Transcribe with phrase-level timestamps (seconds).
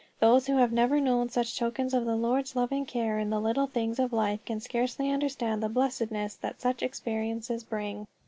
[0.19, 3.67] Those who have never known such tokens of the Lord's loving care in the little
[3.67, 8.07] things of life can scarcely understand the blessedness that such experiences bring.